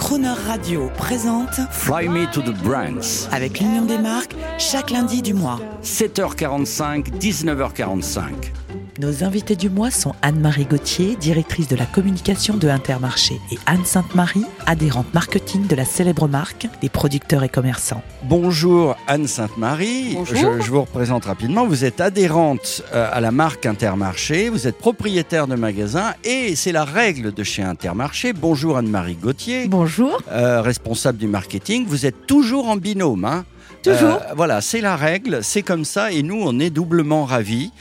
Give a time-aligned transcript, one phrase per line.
[0.00, 3.28] Croner Radio présente Fly Me to the Brands.
[3.32, 5.60] avec l'Union des marques chaque lundi du mois.
[5.84, 8.59] 7h45, 19h45.
[9.00, 13.86] Nos invités du mois sont Anne-Marie Gauthier, directrice de la communication de Intermarché, et Anne
[13.86, 18.02] Sainte-Marie, adhérente marketing de la célèbre marque des producteurs et commerçants.
[18.24, 20.16] Bonjour Anne Sainte-Marie.
[20.16, 20.58] Bonjour.
[20.58, 21.66] Je, je vous représente rapidement.
[21.66, 26.72] Vous êtes adhérente euh, à la marque Intermarché, vous êtes propriétaire de magasin et c'est
[26.72, 28.34] la règle de chez Intermarché.
[28.34, 30.20] Bonjour Anne-Marie Gauthier, Bonjour.
[30.30, 31.86] euh, responsable du marketing.
[31.88, 33.24] Vous êtes toujours en binôme.
[33.24, 33.46] Hein
[33.82, 34.20] Toujours.
[34.28, 37.72] Euh, voilà, c'est la règle, c'est comme ça et nous, on est doublement ravis.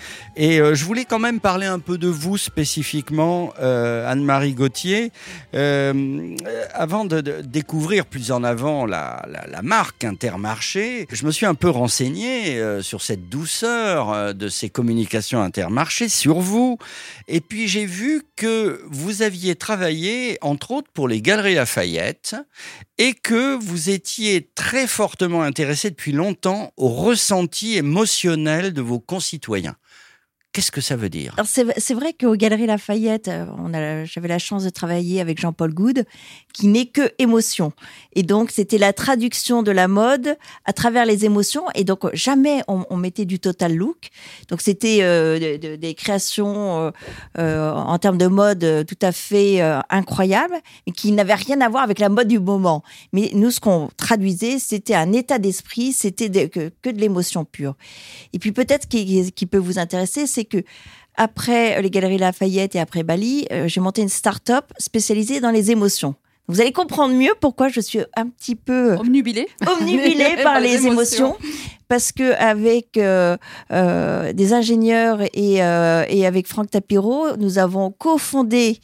[0.41, 5.11] Et euh, je voulais quand même parler un peu de vous spécifiquement, euh, Anne-Marie Gauthier.
[5.53, 11.25] Euh, euh, avant de, de découvrir plus en avant la, la, la marque Intermarché, je
[11.25, 16.39] me suis un peu renseigné euh, sur cette douceur euh, de ces communications Intermarché, sur
[16.39, 16.77] vous.
[17.27, 22.37] Et puis j'ai vu que vous aviez travaillé, entre autres, pour les Galeries Lafayette
[22.97, 29.75] et que vous étiez très fortement intéressé depuis longtemps au ressenti émotionnel de vos concitoyens.
[30.51, 31.35] Qu'est-ce que ça veut dire?
[31.45, 36.05] C'est vrai qu'aux Galeries Lafayette, euh, j'avais la chance de travailler avec Jean-Paul Goud,
[36.55, 37.71] qui n'est que émotion.
[38.13, 41.65] Et donc c'était la traduction de la mode à travers les émotions.
[41.75, 44.09] Et donc jamais on, mettait du total look.
[44.49, 46.91] Donc c'était euh, de- de- des créations euh,
[47.37, 51.61] euh, en termes de mode euh, tout à fait euh, incroyables, mais qui n'avaient rien
[51.61, 52.83] à voir avec la mode du moment.
[53.13, 57.75] Mais nous, ce qu'on traduisait, c'était un état d'esprit, c'était que de l'émotion pure.
[58.33, 60.63] Et puis peut-être qui, qui peut vous intéresser, c'est que
[61.15, 65.71] après les Galeries Lafayette et après Bali, euh, j'ai monté une start-up spécialisée dans les
[65.71, 66.15] émotions.
[66.49, 69.47] Vous allez comprendre mieux pourquoi je suis un petit peu Omnubilé.
[69.67, 71.37] omnubilée par les émotions.
[71.87, 73.37] Parce que avec euh,
[73.71, 78.79] euh, des ingénieurs et, euh, et avec Franck Tapiro, nous avons cofondé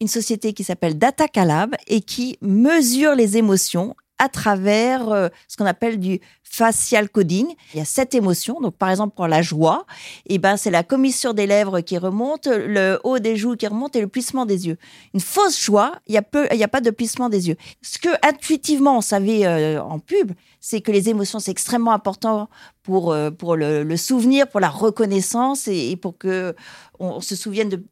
[0.00, 5.56] une société qui s'appelle Data Calab et qui mesure les émotions à travers euh, ce
[5.56, 7.46] qu'on appelle du facial coding.
[7.74, 8.60] Il y a sept émotions.
[8.60, 9.86] Donc, par exemple, pour la joie,
[10.26, 13.96] et ben, c'est la commissure des lèvres qui remonte, le haut des joues qui remonte
[13.96, 14.76] et le plissement des yeux.
[15.14, 17.56] Une fausse joie, il y a a pas de plissement des yeux.
[17.82, 22.48] Ce que intuitivement on savait euh, en pub, c'est que les émotions c'est extrêmement important
[22.82, 26.54] pour euh, pour le, souvenir, pour la reconnaissance et, pour que
[26.98, 27.82] on, on se souvienne de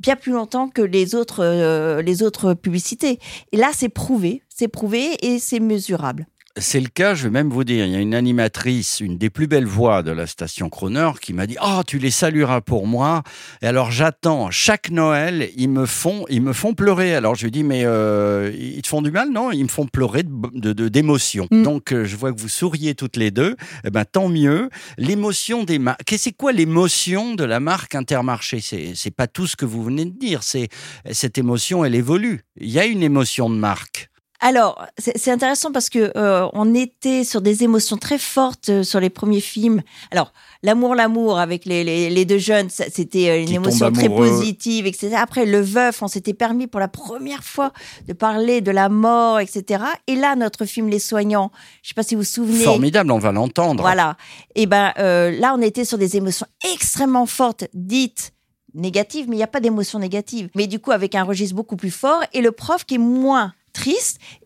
[0.00, 3.18] bien plus longtemps que les autres euh, les autres publicités.
[3.52, 6.26] Et là, c'est prouvé, c'est prouvé et c'est mesurable.
[6.58, 9.28] C'est le cas, je vais même vous dire, il y a une animatrice, une des
[9.28, 12.86] plus belles voix de la station Croner, qui m'a dit "Oh, tu les salueras pour
[12.86, 13.22] moi."
[13.60, 17.14] Et alors j'attends chaque Noël, ils me font ils me font pleurer.
[17.14, 19.86] Alors je lui dis "Mais euh, ils te font du mal Non, ils me font
[19.86, 21.62] pleurer de de- de- d'émotion." Mm.
[21.62, 23.54] Donc euh, je vois que vous souriez toutes les deux.
[23.84, 24.70] Eh ben tant mieux.
[24.96, 26.14] L'émotion des marques.
[26.16, 28.60] C'est quoi l'émotion de la marque Intermarché?
[28.62, 30.68] C'est c'est pas tout ce que vous venez de dire, c'est
[31.12, 32.44] cette émotion elle évolue.
[32.58, 34.08] Il y a une émotion de marque.
[34.40, 39.00] Alors, c'est intéressant parce que euh, on était sur des émotions très fortes euh, sur
[39.00, 39.82] les premiers films.
[40.10, 40.32] Alors,
[40.62, 44.86] l'amour, l'amour avec les, les, les deux jeunes, c'était euh, une Qui émotion très positive,
[44.86, 45.14] etc.
[45.16, 47.72] Après, le veuf, on s'était permis pour la première fois
[48.06, 49.84] de parler de la mort, etc.
[50.06, 51.50] Et là, notre film Les Soignants,
[51.82, 52.64] je sais pas si vous vous souvenez.
[52.64, 53.82] Formidable, on va l'entendre.
[53.82, 54.16] Voilà.
[54.54, 58.32] Et ben euh, là, on était sur des émotions extrêmement fortes, dites
[58.74, 60.50] négatives, mais il n'y a pas d'émotion négative.
[60.54, 63.54] Mais du coup, avec un registre beaucoup plus fort et le prof qui est moins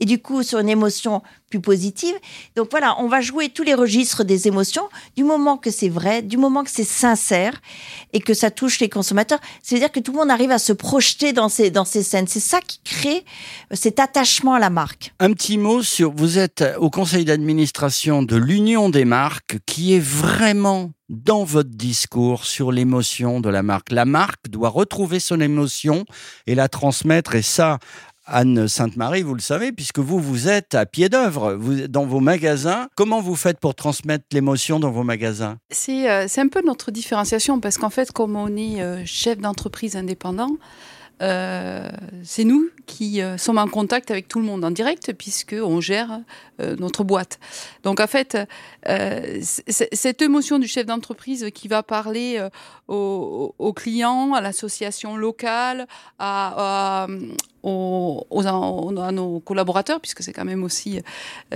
[0.00, 2.14] et du coup sur une émotion plus positive.
[2.56, 6.22] Donc voilà, on va jouer tous les registres des émotions du moment que c'est vrai,
[6.22, 7.60] du moment que c'est sincère
[8.12, 9.40] et que ça touche les consommateurs.
[9.62, 12.28] C'est-à-dire que tout le monde arrive à se projeter dans ces, dans ces scènes.
[12.28, 13.24] C'est ça qui crée
[13.72, 15.12] cet attachement à la marque.
[15.18, 20.02] Un petit mot sur, vous êtes au conseil d'administration de l'Union des marques qui est
[20.02, 23.90] vraiment dans votre discours sur l'émotion de la marque.
[23.90, 26.04] La marque doit retrouver son émotion
[26.46, 27.80] et la transmettre et ça,
[28.30, 31.58] Anne Sainte-Marie, vous le savez, puisque vous, vous êtes à pied d'œuvre,
[31.88, 32.88] dans vos magasins.
[32.96, 35.58] Comment vous faites pour transmettre l'émotion dans vos magasins?
[35.70, 39.38] C'est euh, c'est un peu notre différenciation parce qu'en fait, comme on est euh, chef
[39.38, 40.56] d'entreprise indépendant,
[41.22, 41.90] euh,
[42.22, 45.80] c'est nous qui euh, sommes en contact avec tout le monde en direct puisque on
[45.80, 46.20] gère
[46.60, 47.38] euh, notre boîte.
[47.84, 48.36] Donc en fait,
[48.88, 52.48] euh, cette émotion du chef d'entreprise qui va parler euh,
[52.88, 55.86] aux, clients, à l'association locale,
[56.18, 57.06] à,
[57.62, 61.00] nos collaborateurs, puisque c'est quand même aussi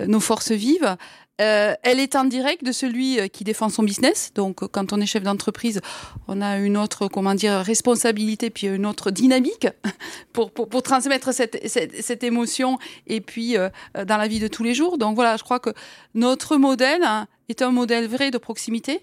[0.07, 0.97] nos forces vives,
[1.41, 4.31] euh, elle est en direct de celui euh, qui défend son business.
[4.37, 5.81] Donc, euh, quand on est chef d'entreprise,
[6.29, 9.67] on a une autre, comment dire, responsabilité, puis une autre dynamique
[10.33, 10.53] pour,
[10.83, 13.57] transmettre cette, émotion et puis
[13.95, 14.99] dans la vie de tous les jours.
[14.99, 15.71] Donc voilà, je crois que
[16.15, 19.01] notre modèle hein, est un modèle vrai de proximité,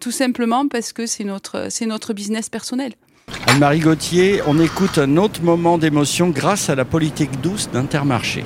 [0.00, 2.92] tout simplement parce que c'est notre business personnel.
[3.46, 8.44] Anne-Marie Gauthier, on écoute un autre moment d'émotion grâce à la politique douce d'Intermarché.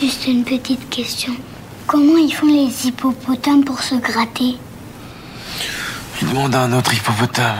[0.00, 1.32] Juste une petite question.
[1.86, 4.56] Comment ils font les hippopotames pour se gratter?
[6.20, 7.58] Je demande à un autre hippopotame.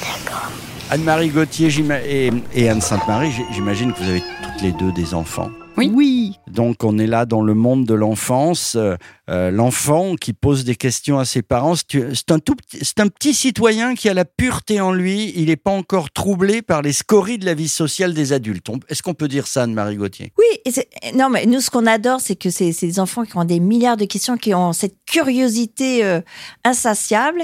[0.00, 0.50] D'accord.
[0.90, 1.68] Anne-Marie Gauthier
[2.06, 5.50] et, et Anne Sainte-Marie, j'imagine que vous avez toutes les deux des enfants.
[5.78, 5.90] Oui.
[5.94, 6.34] Oui.
[6.48, 8.74] Donc on est là dans le monde de l'enfance.
[8.76, 8.96] Euh,
[9.30, 13.34] euh, L'enfant qui pose des questions à ses parents, c'est un, tout, c'est un petit
[13.34, 15.32] citoyen qui a la pureté en lui.
[15.36, 18.68] Il n'est pas encore troublé par les scories de la vie sociale des adultes.
[18.70, 20.32] On- Est-ce qu'on peut dire ça, Anne-Marie Gauthier?
[20.38, 23.24] Oui, et c'est- non, mais nous, ce qu'on adore, c'est que c'est c'est des enfants
[23.24, 26.20] qui ont des milliards de questions, qui ont cette curiosité euh,
[26.64, 27.42] insatiable.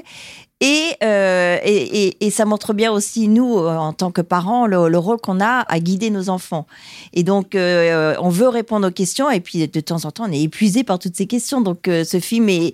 [0.61, 4.67] Et, euh, et, et- et ça montre bien aussi, nous, euh, en tant que parents,
[4.67, 6.67] le, le rôle qu'on a à guider nos enfants.
[7.13, 10.33] Et donc, euh, on veut répondre aux questions, et puis de temps en temps, on
[10.33, 11.61] est épuisé par toutes ces questions.
[11.61, 12.73] Donc, euh, ce film, est,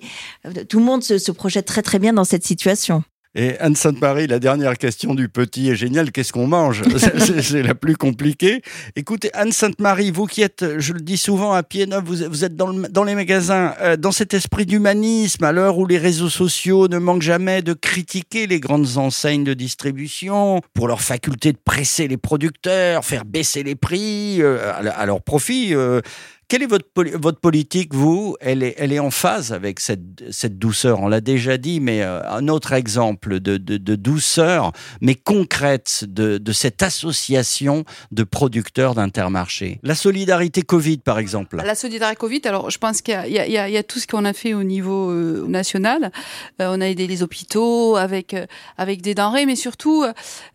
[0.69, 3.03] tout le monde se, se projette très, très bien dans cette situation.
[3.33, 6.11] Et Anne Sainte-Marie, la dernière question du petit est géniale.
[6.11, 6.81] Qu'est-ce qu'on mange
[7.41, 8.61] C'est- la plus compliquée.
[8.97, 12.57] Écoutez, Anne Sainte-Marie, vous qui êtes, je le dis souvent, à pied neuf, vous, êtes
[12.57, 16.27] dans, le- dans les magasins, euh, dans cet esprit d'humanisme, à l'heure où les réseaux
[16.29, 21.57] sociaux ne manquent jamais de critiquer les grandes enseignes de distribution pour leur faculté de
[21.63, 25.73] presser les producteurs, faire baisser les prix euh, à, à leur profit.
[25.73, 26.01] euh,
[26.51, 28.35] quelle est votre, poli- votre politique, vous?
[28.41, 30.99] Elle est, en phase avec cette, douceur.
[30.99, 33.55] On l'a déjà dit, mais euh, un autre exemple de,
[33.95, 39.79] douceur, mais concrète, de, cette association de producteurs d'intermarché.
[39.81, 41.55] La solidarité Covid, par exemple.
[41.55, 44.63] La solidarité Covid, alors je pense qu'il y a, tout ce qu'on a fait au
[44.63, 46.11] niveau euh, national.
[46.61, 48.35] Euh, on a aidé les hôpitaux avec
[48.77, 50.03] des denrées, mais surtout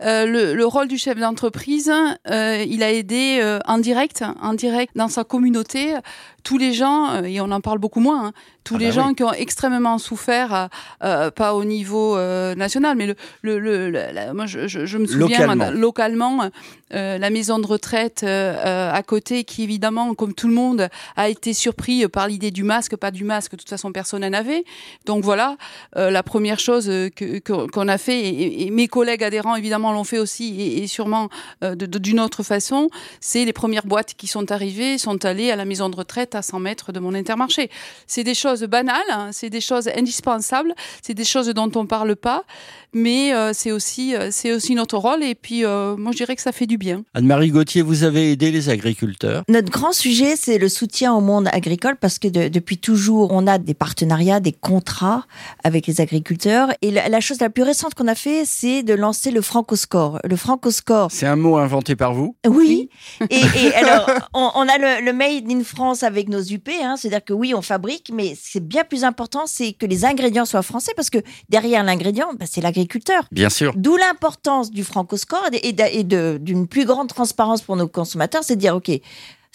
[0.01, 1.91] le, le rôle du chef d'entreprise,
[2.29, 6.03] il a aidé en direct, en direct dans sa communauté, dia
[6.49, 8.27] tous les gens euh, et on en parle beaucoup moins.
[8.29, 8.33] hein,
[8.63, 9.15] tous Ah les bah gens oui.
[9.17, 10.69] qui ont extrêmement souffert,
[11.05, 14.99] euh, pas au niveau euh, national, mais le, le, le- la- moi je, je, je
[14.99, 15.71] me souviens Localement.
[15.71, 16.51] localement,
[16.95, 20.89] euh, la maison de retraite euh, euh, à côté, qui évidemment, comme tout le monde,
[21.17, 24.33] a été surpris par l'idée du masque, pas du masque, de toute façon personne n'en
[24.33, 24.65] avait.
[25.05, 25.57] Donc voilà,
[25.97, 27.39] euh, la première chose que-
[27.75, 31.29] qu'on a fait, et, et mes collègues adhérents évidemment l'ont fait aussi, et, et sûrement
[31.65, 32.89] euh, d'une autre façon,
[33.21, 36.43] c'est les premières boîtes qui sont arrivées, sont allées à la maison de retraite à
[36.43, 37.71] 100 mètres de mon intermarché.
[38.07, 42.15] C'est des choses banales, hein, c'est des choses indispensables, c'est des choses dont on parle
[42.17, 42.45] pas,
[42.93, 46.37] mais euh, c'est aussi, euh, c'est aussi notre rôle, et puis euh, moi je dirais
[46.37, 47.03] que ça fait du bien.
[47.15, 49.43] Anne-Marie Gauthier, vous avez aidé les agriculteurs.
[49.49, 53.47] Notre grand sujet, c'est le soutien au monde agricole parce que de- depuis toujours, on
[53.47, 55.27] a des partenariats, des contrats
[55.65, 56.71] avec les agriculteurs.
[56.83, 60.21] Et la, la chose la plus récente qu'on a fait, c'est de lancer le Francoscore.
[60.25, 62.37] Le Francoscore, C'est un mot inventé par vous?
[62.47, 62.89] Oui.
[63.31, 66.97] Et, et alors, on, on a le, le Made in France avec nos UP, hein,
[66.97, 70.63] c'est-à-dire que oui, on fabrique, mais c'est bien plus important, c'est que les ingrédients soient
[70.63, 71.19] français parce que
[71.49, 73.25] derrière l'ingrédient, bah, c'est l'agriculteur.
[73.33, 73.73] Bien sûr.
[73.77, 78.77] D'où l'importance du Francoscore et d'une plus grande transparence pour nos consommateurs, c'est de dire,
[78.77, 78.91] OK,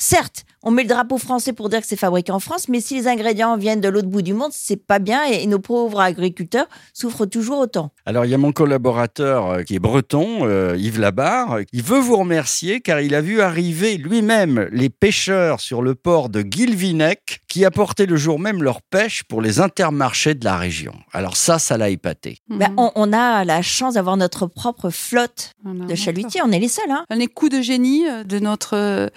[0.01, 2.95] certes, on met le drapeau français pour dire que c'est fabriqué en France, mais si
[2.95, 6.67] les ingrédients viennent de l'autre bout du monde, c'est pas bien et, nos pauvres agriculteurs
[6.93, 7.91] souffrent toujours autant.
[8.05, 11.59] Alors, il y a mon collaborateur euh, qui est breton, euh, Yves Labarre.
[11.73, 16.29] Il veut vous remercier car il a vu arriver lui-même les pêcheurs sur le port
[16.29, 20.93] de Guilvinec qui apportaient le jour même leur pêche pour les intermarchés de la région.
[21.11, 22.37] Alors ça, ça l'a épaté.
[22.49, 22.75] Ben, Mhm.
[22.77, 26.89] on, on a la chance d'avoir notre propre flotte de chalutiers, on est les seuls.
[26.89, 27.05] Hein.
[27.09, 29.07] Un coup de génie euh, de notre euh,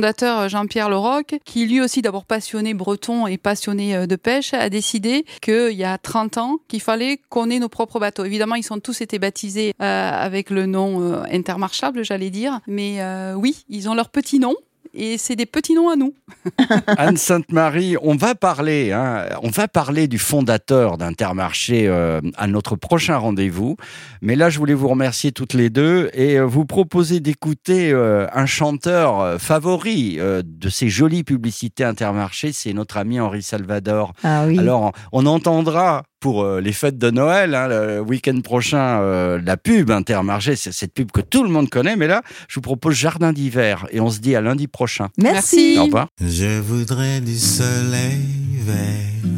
[0.00, 4.70] fondateur Jean-Pierre Leroc, qui lui aussi d'abord passionné breton et passionné euh, de pêche, a
[4.70, 8.24] décidé qu'il y a 30 ans qu'il fallait qu'on ait nos propres bateaux.
[8.24, 13.02] Évidemment, ils sont tous été baptisés euh, avec le nom euh, intermarchable, j'allais dire, mais
[13.02, 14.54] euh, oui, ils ont leur petit nom.
[14.94, 16.14] Et c'est des petits noms à nous.
[16.86, 22.76] Anne Sainte-Marie, on va parler, hein, on va parler du fondateur d'Intermarché euh, à notre
[22.76, 23.76] prochain rendez-vous.
[24.22, 28.26] Mais là, je voulais vous remercier toutes les deux et euh, vous proposer d'écouter euh,
[28.32, 34.12] un chanteur favori euh, de ces jolies publicités Intermarché, c'est notre ami Henri Salvador.
[34.22, 34.58] Ah oui.
[34.58, 39.56] Alors, on entendra pour euh, les fêtes de Noël, hein, le week-end prochain, euh, la
[39.56, 41.96] pub Intermarché, c'est cette pub que tout le monde connaît.
[41.96, 45.08] Mais là, je vous propose Jardin d'hiver et on se dit à lundi prochain.
[45.18, 45.76] Merci.
[45.78, 46.08] Au revoir.
[46.20, 48.20] Je voudrais du soleil
[48.60, 49.32] vert,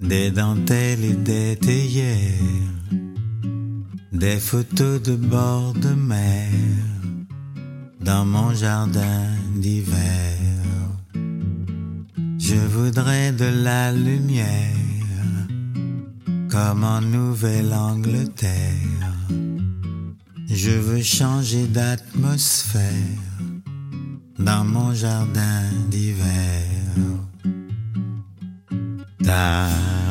[0.00, 2.16] des dentelles et des théières,
[4.12, 6.48] des photos de bord de mer
[8.00, 9.96] dans mon jardin d'hiver.
[12.38, 14.89] Je voudrais de la lumière
[16.60, 19.06] comme en Nouvelle-Angleterre.
[20.46, 23.20] Je veux changer d'atmosphère
[24.38, 26.66] dans mon jardin d'hiver.
[29.24, 29.68] Ta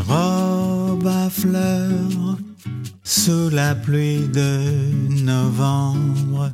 [0.08, 2.38] robe à fleurs
[3.04, 4.50] sous la pluie de
[5.24, 6.52] novembre,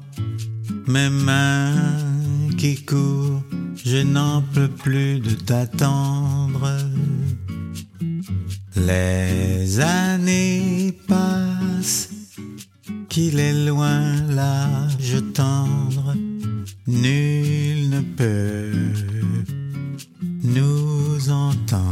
[0.87, 1.95] mes mains
[2.57, 3.43] qui courent,
[3.85, 6.67] je n'en peux plus de t'attendre.
[8.75, 12.09] Les années passent,
[13.07, 16.13] qu'il est loin l'âge tendre,
[16.85, 18.71] nul ne peut
[20.43, 21.85] nous entendre.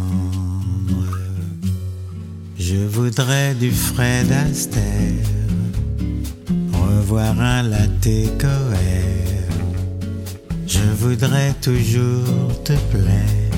[2.58, 5.26] Je voudrais du Fred Astaire,
[6.74, 9.54] revoir un latte coère.
[10.68, 13.52] Je voudrais toujours te plaire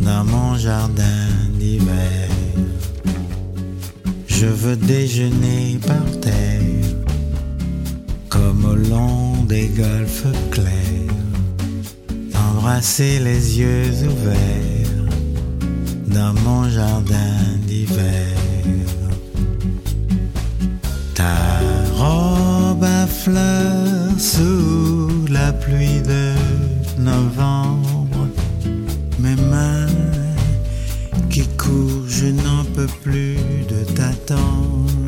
[0.00, 1.51] dans mon jardin
[4.42, 6.96] Je veux déjeuner par terre,
[8.28, 11.14] comme au long des golfes clairs,
[12.34, 15.06] embrasser les yeux ouverts
[16.08, 17.38] dans mon jardin
[17.68, 18.34] d'hiver.
[21.14, 21.36] Ta
[21.96, 24.18] robe à fleurs
[32.74, 33.36] peux plus
[33.68, 35.01] de t'attendre.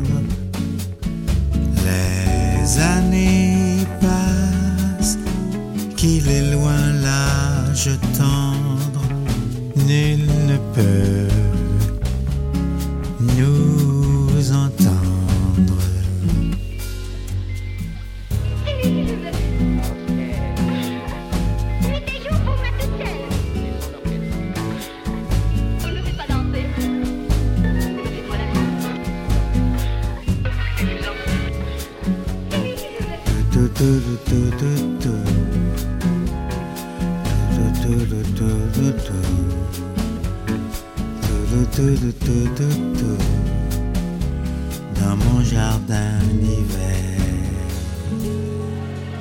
[44.99, 47.05] Dans mon jardin d'hiver.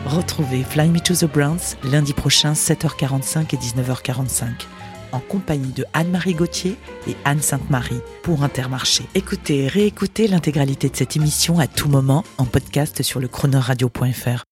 [0.07, 4.47] Retrouvez Fly Me to the Browns lundi prochain 7h45 et 19h45
[5.13, 6.77] en compagnie de Anne-Marie Gauthier
[7.07, 9.05] et Anne Sainte-Marie pour Intermarché.
[9.15, 14.45] Écoutez et réécoutez l'intégralité de cette émission à tout moment en podcast sur le chronoradio.fr.